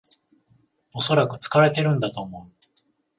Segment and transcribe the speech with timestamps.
[0.95, 2.51] おそらく疲れてるんだと思う